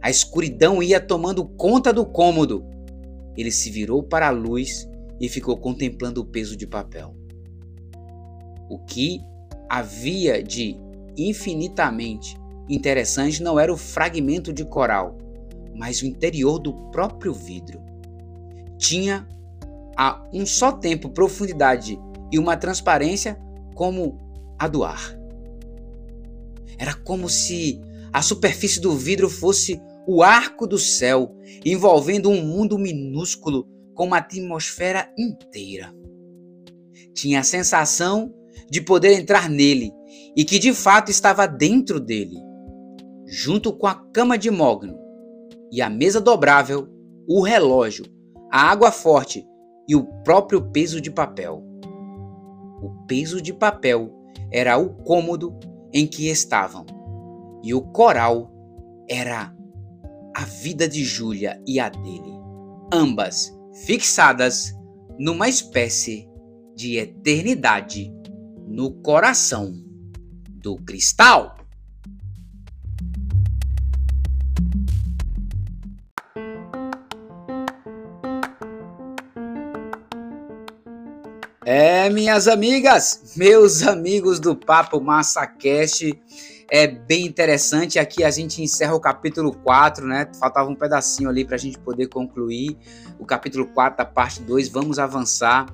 A 0.00 0.08
escuridão 0.08 0.82
ia 0.82 1.00
tomando 1.00 1.44
conta 1.44 1.92
do 1.92 2.06
cômodo. 2.06 2.64
Ele 3.36 3.50
se 3.50 3.70
virou 3.70 4.02
para 4.02 4.28
a 4.28 4.30
luz 4.30 4.88
e 5.20 5.28
ficou 5.28 5.56
contemplando 5.56 6.20
o 6.20 6.24
peso 6.24 6.56
de 6.56 6.66
papel. 6.66 7.14
O 8.70 8.78
que 8.78 9.20
havia 9.68 10.42
de 10.42 10.76
infinitamente 11.16 12.36
interessante 12.68 13.42
não 13.42 13.58
era 13.58 13.72
o 13.72 13.76
fragmento 13.76 14.52
de 14.52 14.64
coral, 14.64 15.16
mas 15.74 16.02
o 16.02 16.06
interior 16.06 16.58
do 16.58 16.72
próprio 16.90 17.32
vidro. 17.32 17.80
Tinha 18.76 19.26
a 19.96 20.24
um 20.32 20.46
só 20.46 20.72
tempo 20.72 21.10
profundidade 21.10 21.98
e 22.30 22.38
uma 22.38 22.56
transparência 22.56 23.38
como 23.74 24.18
a 24.58 24.68
do 24.68 24.84
ar. 24.84 25.16
Era 26.78 26.94
como 26.94 27.28
se 27.28 27.80
a 28.12 28.22
superfície 28.22 28.80
do 28.80 28.92
vidro 28.96 29.28
fosse 29.28 29.80
o 30.06 30.22
arco 30.22 30.66
do 30.66 30.78
céu, 30.78 31.36
envolvendo 31.64 32.30
um 32.30 32.42
mundo 32.42 32.78
minúsculo 32.78 33.66
com 33.94 34.06
uma 34.06 34.18
atmosfera 34.18 35.12
inteira. 35.18 35.92
Tinha 37.14 37.40
a 37.40 37.44
sensação 37.44 38.32
de 38.70 38.80
poder 38.80 39.12
entrar 39.12 39.50
nele 39.50 39.92
e 40.36 40.44
que 40.44 40.58
de 40.58 40.72
fato 40.72 41.10
estava 41.10 41.46
dentro 41.46 41.98
dele, 41.98 42.36
junto 43.28 43.72
com 43.72 43.86
a 43.86 43.94
cama 43.94 44.38
de 44.38 44.50
mogno 44.50 44.98
e 45.70 45.82
a 45.82 45.90
mesa 45.90 46.18
dobrável, 46.18 46.88
o 47.28 47.42
relógio, 47.42 48.06
a 48.50 48.70
água 48.70 48.90
forte 48.90 49.46
e 49.86 49.94
o 49.94 50.04
próprio 50.22 50.70
peso 50.70 50.98
de 50.98 51.10
papel. 51.10 51.62
O 52.82 53.06
peso 53.06 53.42
de 53.42 53.52
papel 53.52 54.10
era 54.50 54.78
o 54.78 54.94
cômodo 55.02 55.54
em 55.92 56.06
que 56.06 56.28
estavam, 56.30 56.86
e 57.62 57.74
o 57.74 57.82
coral 57.82 58.50
era 59.08 59.54
a 60.34 60.44
vida 60.44 60.88
de 60.88 61.04
Júlia 61.04 61.62
e 61.66 61.78
a 61.78 61.90
dele, 61.90 62.32
ambas 62.92 63.52
fixadas 63.84 64.74
numa 65.18 65.48
espécie 65.48 66.28
de 66.74 66.96
eternidade 66.96 68.10
no 68.66 68.92
coração 69.02 69.72
do 70.48 70.76
cristal. 70.76 71.56
É, 81.70 82.08
minhas 82.08 82.48
amigas, 82.48 83.34
meus 83.36 83.82
amigos 83.82 84.40
do 84.40 84.56
Papo 84.56 84.98
MassaCast, 85.02 86.18
é 86.70 86.86
bem 86.86 87.26
interessante. 87.26 87.98
Aqui 87.98 88.24
a 88.24 88.30
gente 88.30 88.62
encerra 88.62 88.94
o 88.94 89.00
capítulo 89.00 89.52
4, 89.52 90.06
né? 90.06 90.30
Faltava 90.40 90.70
um 90.70 90.74
pedacinho 90.74 91.28
ali 91.28 91.44
para 91.44 91.56
a 91.56 91.58
gente 91.58 91.78
poder 91.78 92.06
concluir 92.06 92.74
o 93.18 93.26
capítulo 93.26 93.66
4 93.66 93.98
da 93.98 94.06
parte 94.06 94.40
2. 94.40 94.68
Vamos 94.68 94.98
avançar. 94.98 95.66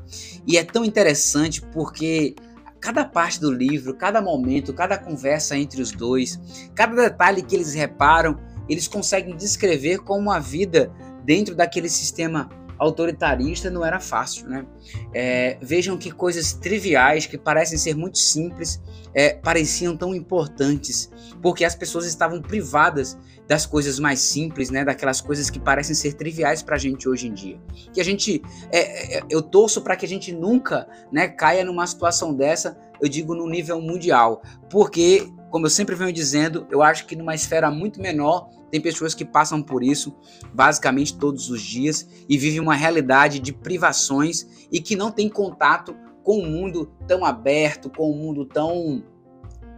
E 0.44 0.58
é 0.58 0.64
tão 0.64 0.84
interessante 0.84 1.62
porque 1.62 2.34
cada 2.80 3.04
parte 3.04 3.40
do 3.40 3.52
livro, 3.52 3.94
cada 3.94 4.20
momento, 4.20 4.74
cada 4.74 4.98
conversa 4.98 5.56
entre 5.56 5.80
os 5.80 5.92
dois, 5.92 6.40
cada 6.74 6.96
detalhe 6.96 7.40
que 7.40 7.54
eles 7.54 7.72
reparam, 7.72 8.36
eles 8.68 8.88
conseguem 8.88 9.36
descrever 9.36 9.98
como 9.98 10.32
a 10.32 10.40
vida 10.40 10.92
dentro 11.24 11.54
daquele 11.54 11.88
sistema 11.88 12.48
autoritarista 12.84 13.70
não 13.70 13.84
era 13.84 14.00
fácil, 14.00 14.48
né? 14.48 14.66
É, 15.12 15.58
vejam 15.60 15.96
que 15.96 16.10
coisas 16.10 16.52
triviais, 16.52 17.26
que 17.26 17.38
parecem 17.38 17.78
ser 17.78 17.94
muito 17.94 18.18
simples, 18.18 18.80
é, 19.14 19.34
pareciam 19.34 19.96
tão 19.96 20.14
importantes, 20.14 21.10
porque 21.40 21.64
as 21.64 21.74
pessoas 21.74 22.06
estavam 22.06 22.40
privadas 22.40 23.16
das 23.46 23.66
coisas 23.66 23.98
mais 23.98 24.20
simples, 24.20 24.70
né? 24.70 24.84
Daquelas 24.84 25.20
coisas 25.20 25.50
que 25.50 25.58
parecem 25.58 25.94
ser 25.94 26.14
triviais 26.14 26.62
para 26.62 26.76
a 26.76 26.78
gente 26.78 27.08
hoje 27.08 27.28
em 27.28 27.34
dia. 27.34 27.60
Que 27.92 28.00
a 28.00 28.04
gente, 28.04 28.42
é, 28.70 29.18
é 29.18 29.22
eu 29.28 29.42
torço 29.42 29.82
para 29.82 29.96
que 29.96 30.06
a 30.06 30.08
gente 30.08 30.32
nunca, 30.32 30.88
né, 31.12 31.28
caia 31.28 31.64
numa 31.64 31.86
situação 31.86 32.34
dessa. 32.34 32.78
Eu 33.00 33.08
digo 33.08 33.34
no 33.34 33.48
nível 33.48 33.80
mundial, 33.80 34.42
porque 34.70 35.28
como 35.54 35.66
eu 35.66 35.70
sempre 35.70 35.94
venho 35.94 36.12
dizendo, 36.12 36.66
eu 36.68 36.82
acho 36.82 37.06
que 37.06 37.14
numa 37.14 37.32
esfera 37.32 37.70
muito 37.70 38.00
menor 38.00 38.50
tem 38.72 38.80
pessoas 38.80 39.14
que 39.14 39.24
passam 39.24 39.62
por 39.62 39.84
isso 39.84 40.12
basicamente 40.52 41.16
todos 41.16 41.48
os 41.48 41.62
dias 41.62 42.08
e 42.28 42.36
vivem 42.36 42.58
uma 42.58 42.74
realidade 42.74 43.38
de 43.38 43.52
privações 43.52 44.66
e 44.72 44.80
que 44.80 44.96
não 44.96 45.12
tem 45.12 45.28
contato 45.28 45.94
com 46.24 46.38
o 46.38 46.42
um 46.42 46.50
mundo 46.50 46.92
tão 47.06 47.24
aberto, 47.24 47.88
com 47.88 48.02
o 48.02 48.12
um 48.12 48.16
mundo 48.16 48.44
tão 48.44 49.04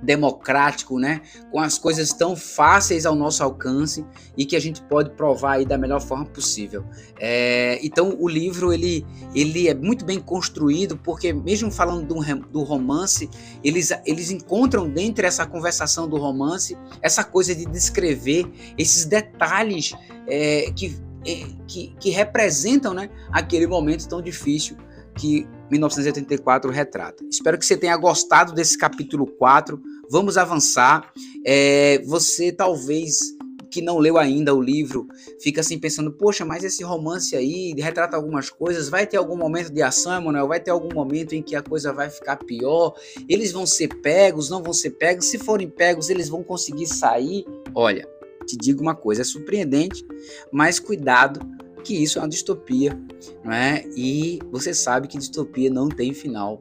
democrático, 0.03 0.99
né? 0.99 1.23
Com 1.51 1.59
as 1.59 1.79
coisas 1.79 2.13
tão 2.13 2.37
fáceis 2.37 3.07
ao 3.07 3.15
nosso 3.15 3.43
alcance 3.43 4.05
e 4.37 4.45
que 4.45 4.57
a 4.57 4.61
gente 4.61 4.83
pode 4.83 5.11
provar 5.11 5.53
aí 5.53 5.65
da 5.65 5.79
melhor 5.79 6.01
forma 6.01 6.25
possível. 6.27 6.85
É, 7.19 7.79
então 7.83 8.17
o 8.19 8.29
livro 8.29 8.73
ele, 8.73 9.07
ele 9.35 9.69
é 9.69 9.75
muito 9.75 10.05
bem 10.05 10.21
construído 10.21 10.97
porque 10.97 11.33
mesmo 11.33 11.71
falando 11.71 12.07
do, 12.07 12.37
do 12.51 12.63
romance, 12.63 13.29
eles, 13.65 13.91
eles 14.05 14.31
encontram 14.31 14.89
dentro 14.89 15.23
dessa 15.23 15.47
conversação 15.47 16.09
do 16.09 16.17
romance 16.17 16.77
essa 17.01 17.25
coisa 17.25 17.55
de 17.55 17.65
descrever 17.67 18.47
esses 18.77 19.05
detalhes 19.05 19.95
é, 20.27 20.71
que, 20.75 20.97
é, 21.27 21.47
que, 21.67 21.95
que 21.99 22.11
representam 22.11 22.93
né, 22.93 23.09
aquele 23.33 23.67
momento 23.67 24.07
tão 24.09 24.21
difícil 24.21 24.77
que 25.19 25.47
1984 25.71 26.71
retrata. 26.71 27.25
Espero 27.31 27.59
que 27.59 27.67
você 27.67 27.77
tenha 27.77 27.97
gostado 27.97 28.53
desse 28.53 28.77
capítulo 28.77 29.27
4. 29.27 29.81
Vamos 30.11 30.37
avançar. 30.37 31.13
É, 31.45 32.03
você 32.07 32.53
talvez 32.53 33.37
que 33.71 33.83
não 33.83 33.99
leu 33.99 34.17
ainda 34.17 34.55
o 34.55 34.61
livro 34.61 35.07
fica 35.41 35.61
assim 35.61 35.79
pensando: 35.79 36.13
poxa, 36.13 36.45
mas 36.45 36.65
esse 36.65 36.83
romance 36.83 37.37
aí 37.37 37.75
retrata 37.77 38.17
algumas 38.17 38.49
coisas. 38.49 38.89
Vai 38.89 39.07
ter 39.07 39.17
algum 39.17 39.37
momento 39.37 39.71
de 39.71 39.83
ação, 39.83 40.17
Emanuel? 40.17 40.49
Vai 40.49 40.61
ter 40.61 40.71
algum 40.71 40.95
momento 40.95 41.35
em 41.35 41.43
que 41.43 41.55
a 41.55 41.63
coisa 41.63 41.93
vai 41.93 42.09
ficar 42.09 42.37
pior? 42.37 42.95
Eles 43.29 43.53
vão 43.53 43.67
ser 43.67 43.89
pegos? 44.01 44.49
Não 44.49 44.63
vão 44.63 44.73
ser 44.73 44.91
pegos? 44.91 45.27
Se 45.27 45.39
forem 45.39 45.69
pegos, 45.69 46.09
eles 46.09 46.29
vão 46.29 46.43
conseguir 46.43 46.87
sair? 46.87 47.45
Olha, 47.75 48.09
te 48.47 48.57
digo 48.57 48.81
uma 48.81 48.95
coisa: 48.95 49.23
é 49.23 49.25
surpreendente, 49.25 50.05
mas 50.53 50.79
cuidado 50.79 51.41
que 51.87 52.03
isso 52.03 52.19
é 52.19 52.23
uma 52.23 52.29
distopia, 52.29 52.99
não 53.45 53.53
é? 53.53 53.85
E 53.97 54.41
você 54.51 54.75
sabe 54.75 55.07
que 55.07 55.17
distopia 55.17 55.71
não 55.71 55.89
tem 55.89 56.13
final 56.13 56.61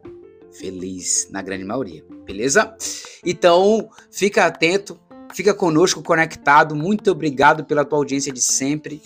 feliz 0.51 1.27
na 1.31 1.41
grande 1.41 1.65
maioria, 1.65 2.05
beleza? 2.23 2.77
Então, 3.25 3.89
fica 4.11 4.45
atento, 4.45 4.99
fica 5.33 5.51
conosco 5.51 6.03
conectado. 6.03 6.75
Muito 6.75 7.09
obrigado 7.09 7.65
pela 7.65 7.83
tua 7.83 7.97
audiência 7.97 8.31
de 8.31 8.39
sempre. 8.39 9.01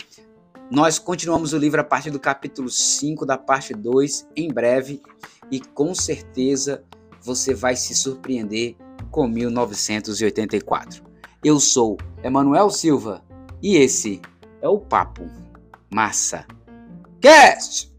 Nós 0.69 0.99
continuamos 0.99 1.53
o 1.53 1.57
livro 1.57 1.79
a 1.79 1.85
partir 1.85 2.11
do 2.11 2.19
capítulo 2.19 2.69
5 2.69 3.25
da 3.25 3.37
parte 3.37 3.73
2 3.73 4.27
em 4.35 4.49
breve 4.49 5.01
e 5.49 5.61
com 5.61 5.95
certeza 5.95 6.83
você 7.23 7.53
vai 7.53 7.77
se 7.77 7.95
surpreender 7.95 8.75
com 9.09 9.25
1984. 9.25 11.01
Eu 11.43 11.61
sou 11.61 11.97
Emanuel 12.21 12.69
Silva 12.69 13.23
e 13.63 13.77
esse 13.77 14.21
é 14.61 14.67
o 14.67 14.79
Papo 14.79 15.48
Massa 15.91 16.45
Cast. 17.21 17.98